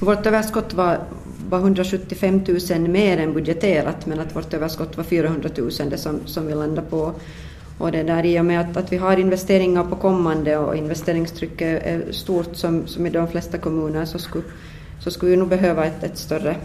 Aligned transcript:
Vårt 0.00 0.26
överskott 0.26 0.74
var, 0.74 0.98
var 1.48 1.58
175 1.58 2.44
000 2.70 2.80
mer 2.80 3.18
än 3.18 3.32
budgeterat 3.32 4.06
men 4.06 4.20
att 4.20 4.36
vårt 4.36 4.54
överskott 4.54 4.96
var 4.96 5.04
400 5.04 5.50
000 5.56 5.70
det 5.90 5.98
som, 5.98 6.20
som 6.26 6.46
vi 6.46 6.54
landade 6.54 6.86
på. 6.90 7.12
Och 7.78 7.92
det 7.92 8.02
där 8.02 8.26
i 8.26 8.40
och 8.40 8.44
med 8.44 8.60
att, 8.60 8.76
att 8.76 8.92
vi 8.92 8.96
har 8.96 9.16
investeringar 9.16 9.84
på 9.84 9.96
kommande 9.96 10.56
och 10.56 10.76
investeringstrycket 10.76 11.82
är 11.86 12.12
stort 12.12 12.56
som, 12.56 12.86
som 12.86 13.06
i 13.06 13.10
de 13.10 13.28
flesta 13.28 13.58
kommuner 13.58 14.04
så 14.04 14.18
skulle, 14.18 14.44
så 15.00 15.10
skulle 15.10 15.30
vi 15.30 15.36
nog 15.36 15.48
behöva 15.48 15.84
ett, 15.84 16.04
ett 16.04 16.18
större 16.18 16.56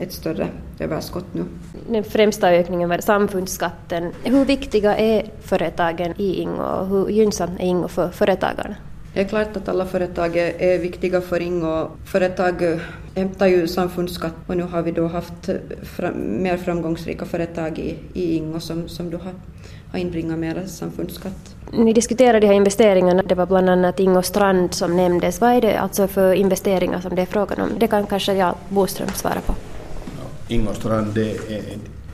ett 0.00 0.12
större 0.12 0.48
överskott 0.78 1.34
nu. 1.34 1.44
Den 1.88 2.04
främsta 2.04 2.50
ökningen 2.50 2.88
var 2.88 2.98
samfundsskatten. 2.98 4.12
Hur 4.24 4.44
viktiga 4.44 4.96
är 4.96 5.30
företagen 5.40 6.14
i 6.16 6.34
Ingo 6.34 6.62
och 6.62 6.86
hur 6.86 7.08
gynnsamt 7.08 7.60
är 7.60 7.64
Ingo 7.64 7.88
för 7.88 8.10
företagarna? 8.10 8.76
Det 9.14 9.20
är 9.20 9.24
klart 9.24 9.56
att 9.56 9.68
alla 9.68 9.86
företag 9.86 10.36
är 10.36 10.78
viktiga 10.78 11.20
för 11.20 11.40
Ingo. 11.40 11.90
Företag 12.04 12.80
hämtar 13.14 13.46
ju 13.46 13.68
samfundsskatt 13.68 14.34
och 14.46 14.56
nu 14.56 14.62
har 14.62 14.82
vi 14.82 14.92
då 14.92 15.06
haft 15.06 15.48
fram, 15.82 16.42
mer 16.42 16.56
framgångsrika 16.56 17.24
företag 17.24 17.78
i, 17.78 17.98
i 18.12 18.36
Ingo 18.36 18.60
som, 18.60 18.88
som 18.88 19.10
då 19.10 19.18
har, 19.18 19.32
har 19.92 19.98
inbringat 19.98 20.38
mer 20.38 20.62
samfundsskatt. 20.66 21.54
Ni 21.72 21.92
diskuterade 21.92 22.40
de 22.40 22.46
här 22.46 22.54
investeringarna, 22.54 23.22
det 23.22 23.34
var 23.34 23.46
bland 23.46 23.70
annat 23.70 24.00
Ingo 24.00 24.22
Strand 24.22 24.74
som 24.74 24.96
nämndes. 24.96 25.40
Vad 25.40 25.50
är 25.50 25.60
det 25.60 25.80
alltså 25.80 26.08
för 26.08 26.34
investeringar 26.34 27.00
som 27.00 27.16
det 27.16 27.22
är 27.22 27.26
frågan 27.26 27.60
om? 27.60 27.78
Det 27.78 27.86
kan 27.86 28.06
kanske 28.06 28.34
jag 28.34 28.54
Boström 28.68 29.08
svara 29.08 29.40
på. 29.40 29.54
Ingo 30.48 30.74
Strand 30.74 31.14
det 31.14 31.30
är 31.30 31.62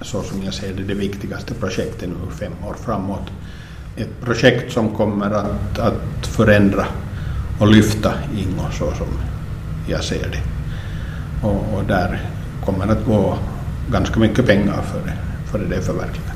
så 0.02 0.22
som 0.22 0.42
jag 0.42 0.54
ser 0.54 0.72
det 0.72 0.82
det 0.82 0.94
viktigaste 0.94 1.54
projektet 1.54 2.08
nu 2.08 2.30
fem 2.40 2.52
år 2.68 2.74
framåt 2.74 3.30
ett 3.96 4.20
projekt 4.20 4.72
som 4.72 4.88
kommer 4.88 5.30
att, 5.30 5.78
att 5.78 6.26
förändra 6.26 6.86
och 7.60 7.68
lyfta 7.68 8.12
Ingo 8.36 8.70
så 8.72 8.90
som 8.90 9.06
jag 9.86 10.04
ser 10.04 10.28
det. 10.30 10.42
Och, 11.46 11.78
och 11.78 11.84
där 11.88 12.20
kommer 12.64 12.88
att 12.88 13.06
gå 13.06 13.38
ganska 13.90 14.20
mycket 14.20 14.46
pengar 14.46 14.82
för 14.82 15.00
det, 15.00 15.14
för 15.50 15.58
det 15.58 15.82
förverkligat. 15.82 16.34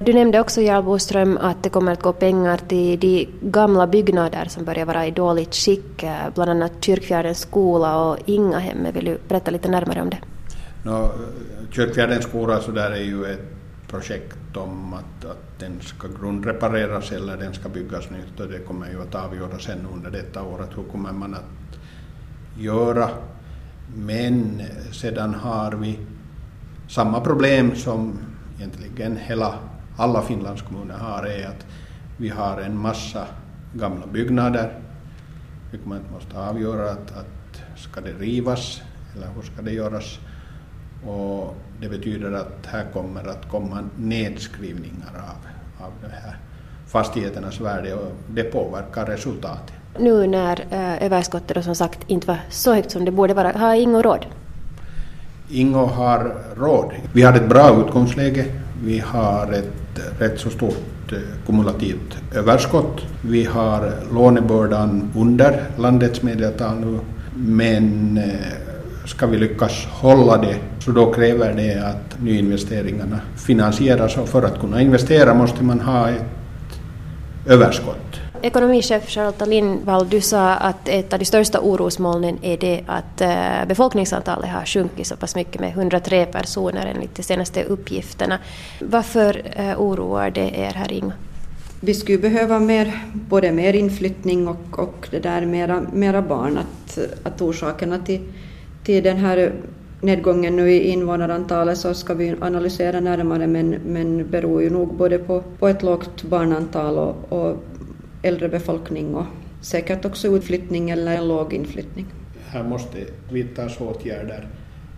Du 0.00 0.12
nämnde 0.12 0.40
också, 0.40 0.60
Jarl 0.60 0.82
Boström, 0.82 1.38
att 1.40 1.62
det 1.62 1.68
kommer 1.68 1.92
att 1.92 2.02
gå 2.02 2.12
pengar 2.12 2.60
till 2.68 3.00
de 3.00 3.28
gamla 3.40 3.86
byggnader 3.86 4.46
som 4.48 4.64
börjar 4.64 4.84
vara 4.86 5.06
i 5.06 5.10
dåligt 5.10 5.54
skick, 5.54 6.04
bland 6.34 6.50
annat 6.50 6.72
Kyrkfjärdens 6.80 7.38
skola 7.38 8.02
och 8.02 8.16
Ingahemmet. 8.26 8.96
Vill 8.96 9.04
du 9.04 9.18
berätta 9.28 9.50
lite 9.50 9.68
närmare 9.68 10.02
om 10.02 10.10
det? 10.10 10.18
No, 10.82 11.10
Kyrkfjärdens 11.70 12.24
skola 12.24 12.60
så 12.60 12.70
där 12.70 12.90
är 12.90 13.02
ju 13.02 13.24
ett 13.24 13.57
projekt 13.88 14.56
om 14.56 14.94
att, 14.94 15.24
att 15.24 15.58
den 15.58 15.80
ska 15.80 16.08
grundrepareras 16.08 17.12
eller 17.12 17.36
den 17.36 17.54
ska 17.54 17.68
byggas 17.68 18.10
nytt 18.10 18.40
och 18.40 18.48
det 18.48 18.58
kommer 18.58 18.90
ju 18.90 19.02
att 19.02 19.14
avgöras 19.14 19.62
sen 19.62 19.86
under 19.94 20.10
detta 20.10 20.42
året 20.42 20.68
hur 20.76 20.84
kommer 20.84 21.12
man 21.12 21.34
att 21.34 21.78
göra. 22.58 23.10
Men 23.96 24.62
sedan 24.92 25.34
har 25.34 25.72
vi 25.72 25.98
samma 26.88 27.20
problem 27.20 27.74
som 27.74 28.18
egentligen 28.58 29.16
hela, 29.16 29.54
alla 29.96 30.22
Finlandskommuner 30.22 30.98
har 30.98 31.26
är 31.26 31.46
att 31.46 31.66
vi 32.16 32.28
har 32.28 32.60
en 32.60 32.78
massa 32.78 33.26
gamla 33.72 34.06
byggnader. 34.06 34.80
Vi 35.72 35.78
kommer 35.78 35.96
att 35.96 36.10
måste 36.10 36.38
avgöra 36.38 36.90
att, 36.90 37.16
att 37.16 37.62
ska 37.76 38.00
det 38.00 38.12
rivas 38.12 38.82
eller 39.14 39.26
hur 39.34 39.42
ska 39.42 39.62
det 39.62 39.72
göras? 39.72 40.18
Och 41.06 41.54
det 41.80 41.88
betyder 41.88 42.32
att 42.32 42.66
här 42.66 42.84
kommer 42.92 43.28
att 43.28 43.48
komma 43.50 43.88
nedskrivningar 43.96 45.12
av, 45.16 45.84
av 45.86 45.92
de 46.02 46.08
här 46.08 46.36
fastigheternas 46.86 47.60
värde 47.60 47.94
och 47.94 48.12
det 48.28 48.42
påverkar 48.42 49.06
resultatet. 49.06 49.72
Nu 49.98 50.26
när 50.26 50.66
äh, 50.70 51.02
överskottet 51.06 51.64
som 51.64 51.74
sagt 51.74 51.98
inte 52.06 52.26
var 52.26 52.38
så 52.50 52.74
högt 52.74 52.90
som 52.90 53.04
det 53.04 53.10
borde 53.10 53.34
vara, 53.34 53.52
har 53.52 53.74
Ingo 53.74 54.02
råd? 54.02 54.26
Ingo 55.50 55.84
har 55.84 56.34
råd. 56.56 56.92
Vi 57.12 57.22
har 57.22 57.32
ett 57.32 57.48
bra 57.48 57.80
utgångsläge. 57.80 58.44
Vi 58.84 58.98
har 58.98 59.52
ett 59.52 60.00
rätt 60.18 60.40
så 60.40 60.50
stort 60.50 61.12
eh, 61.12 61.18
kumulativt 61.46 62.18
överskott. 62.34 63.00
Vi 63.22 63.44
har 63.44 63.92
lånebördan 64.12 65.12
under 65.16 65.64
landets 65.76 66.22
medeltal 66.22 66.76
nu, 66.80 66.98
men 67.34 68.16
eh, 68.18 68.67
ska 69.08 69.26
vi 69.26 69.38
lyckas 69.38 69.86
hålla 69.86 70.36
det 70.36 70.56
så 70.78 70.90
då 70.90 71.12
kräver 71.12 71.54
det 71.54 71.74
att 71.74 72.22
nyinvesteringarna 72.22 73.20
finansieras 73.36 74.16
och 74.16 74.28
för 74.28 74.42
att 74.42 74.60
kunna 74.60 74.82
investera 74.82 75.34
måste 75.34 75.64
man 75.64 75.80
ha 75.80 76.08
ett 76.08 76.24
överskott. 77.46 78.20
Ekonomichef 78.42 79.08
Charlotta 79.08 79.44
Lindvall, 79.44 80.08
du 80.08 80.20
sa 80.20 80.54
att 80.54 80.88
ett 80.88 81.12
av 81.12 81.18
de 81.18 81.24
största 81.24 81.60
orosmolnen 81.60 82.38
är 82.42 82.56
det 82.56 82.84
att 82.86 83.20
eh, 83.20 83.68
befolkningsantalet 83.68 84.50
har 84.50 84.64
sjunkit 84.64 85.06
så 85.06 85.16
pass 85.16 85.36
mycket 85.36 85.60
med 85.60 85.70
103 85.70 86.26
personer 86.26 86.86
enligt 86.86 87.14
de 87.14 87.22
senaste 87.22 87.64
uppgifterna. 87.64 88.38
Varför 88.80 89.42
eh, 89.56 89.80
oroar 89.80 90.30
det 90.30 90.58
er 90.58 90.72
här 90.74 90.92
Ingo? 90.92 91.12
Vi 91.80 91.94
skulle 91.94 92.18
behöva 92.18 92.58
mer, 92.58 93.00
både 93.12 93.52
mer 93.52 93.72
inflyttning 93.72 94.48
och, 94.48 94.78
och 94.78 95.08
det 95.10 95.18
där 95.18 95.46
mera, 95.46 95.82
mera 95.92 96.22
barn. 96.22 96.58
Att, 96.58 96.98
att 97.22 97.42
orsakerna 97.42 97.98
till 97.98 98.20
till 98.88 99.02
den 99.02 99.16
här 99.16 99.52
nedgången 100.00 100.56
nu 100.56 100.70
i 100.70 100.88
invånarantalet 100.88 101.78
så 101.78 101.94
ska 101.94 102.14
vi 102.14 102.34
analysera 102.40 103.00
närmare 103.00 103.46
men, 103.46 103.70
men 103.70 104.30
beror 104.30 104.62
ju 104.62 104.70
nog 104.70 104.94
både 104.94 105.18
på, 105.18 105.42
på 105.58 105.68
ett 105.68 105.82
lågt 105.82 106.22
barnantal 106.22 106.98
och, 106.98 107.32
och 107.32 107.56
äldre 108.22 108.48
befolkning 108.48 109.14
och 109.14 109.24
säkert 109.60 110.04
också 110.04 110.28
utflyttning 110.28 110.90
eller 110.90 111.16
en 111.16 111.28
låg 111.28 111.52
inflyttning. 111.52 112.06
Här 112.46 112.64
måste 112.64 112.98
vidtas 113.32 113.80
åtgärder 113.80 114.48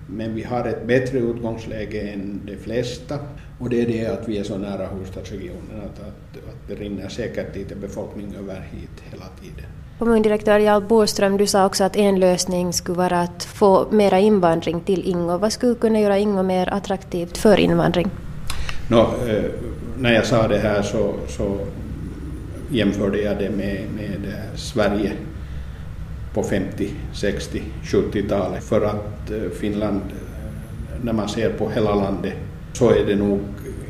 men 0.06 0.34
vi 0.34 0.42
har 0.42 0.64
ett 0.64 0.86
bättre 0.86 1.18
utgångsläge 1.18 2.00
än 2.00 2.40
de 2.46 2.56
flesta 2.56 3.18
och 3.60 3.70
det 3.70 3.82
är 3.82 3.86
det 3.86 4.06
att 4.06 4.28
vi 4.28 4.38
är 4.38 4.44
så 4.44 4.58
nära 4.58 4.86
huvudstadsregionen 4.86 5.80
att, 5.84 6.00
att, 6.00 6.48
att 6.48 6.68
det 6.68 6.74
rinner 6.74 7.08
säkert 7.08 7.56
lite 7.56 7.74
befolkning 7.74 8.34
över 8.38 8.60
hit 8.72 9.02
hela 9.10 9.24
tiden. 9.40 9.64
Kommundirektör 9.98 10.58
Jarl 10.58 10.82
Boström, 10.82 11.36
du 11.36 11.46
sa 11.46 11.66
också 11.66 11.84
att 11.84 11.96
en 11.96 12.20
lösning 12.20 12.72
skulle 12.72 12.98
vara 12.98 13.20
att 13.20 13.44
få 13.44 13.86
mera 13.90 14.18
invandring 14.18 14.80
till 14.80 15.08
Ingo. 15.08 15.38
Vad 15.38 15.52
skulle 15.52 15.74
kunna 15.74 16.00
göra 16.00 16.18
Ingo 16.18 16.42
mer 16.42 16.68
attraktivt 16.74 17.36
för 17.36 17.60
invandring? 17.60 18.10
No, 18.88 18.98
eh, 19.28 19.44
när 19.98 20.12
jag 20.12 20.26
sa 20.26 20.48
det 20.48 20.58
här 20.58 20.82
så, 20.82 21.14
så 21.28 21.58
jämförde 22.70 23.22
jag 23.22 23.38
det 23.38 23.50
med, 23.50 23.84
med 23.96 24.34
Sverige 24.54 25.12
på 26.34 26.42
50, 26.42 26.90
60, 27.12 27.62
70-talet. 27.82 28.64
För 28.64 28.86
att 28.86 29.30
eh, 29.30 29.50
Finland, 29.60 30.00
när 31.02 31.12
man 31.12 31.28
ser 31.28 31.50
på 31.50 31.70
hela 31.70 31.94
landet, 31.94 32.34
så 32.72 32.90
är 32.90 33.04
det 33.06 33.16
nog 33.16 33.40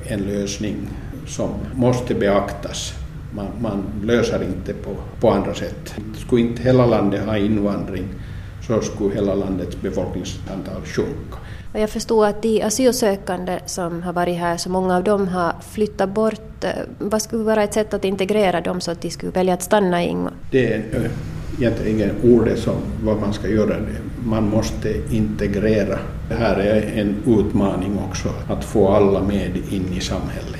en 0.07 0.21
lösning 0.21 0.77
som 1.27 1.51
måste 1.75 2.15
beaktas 2.15 2.95
man, 3.35 3.47
man 3.61 3.85
löser 4.05 4.43
inte 4.43 4.73
på, 4.73 4.97
på 5.21 5.31
andra 5.31 5.55
sätt. 5.55 5.95
Skulle 6.17 6.43
inte 6.43 6.63
hela 6.63 6.87
landet 6.87 7.27
ha 7.27 7.37
invandring 7.37 8.09
så 8.67 8.81
skulle 8.81 9.15
hela 9.15 9.35
landets 9.35 9.77
befolkningsantal 9.81 10.83
sjunka. 10.85 11.37
Jag 11.73 11.91
förstår 11.91 12.27
att 12.27 12.43
de 12.43 12.63
asylsökande 12.63 13.59
som 13.67 14.03
har 14.03 14.13
varit 14.13 14.39
här, 14.39 14.57
så 14.57 14.71
många 14.71 14.97
av 14.97 15.05
dem 15.05 15.29
har 15.29 15.53
flyttat 15.71 16.09
bort. 16.09 16.65
Vad 16.99 17.23
skulle 17.23 17.45
vara 17.45 17.63
ett 17.63 17.75
sätt 17.75 17.95
att 17.95 18.05
integrera 18.05 18.61
dem 18.61 18.81
så 18.81 18.91
att 18.91 19.03
de 19.03 19.11
skulle 19.11 19.33
välja 19.33 19.55
att 19.55 19.63
stanna 19.63 20.05
i 20.05 20.09
Ingo? 20.09 20.31
Det 20.51 20.73
är 20.73 21.11
egentligen 21.61 22.11
ordet 22.23 22.59
som 22.59 22.75
vad 23.05 23.21
man 23.21 23.33
ska 23.33 23.49
göra. 23.49 23.77
Man 24.25 24.49
måste 24.49 24.95
integrera. 25.11 25.99
Det 26.29 26.35
här 26.35 26.57
är 26.57 27.01
en 27.01 27.17
utmaning 27.27 27.99
också, 28.09 28.29
att 28.49 28.65
få 28.65 28.89
alla 28.89 29.23
med 29.23 29.57
in 29.71 29.93
i 29.97 30.01
samhället. 30.01 30.57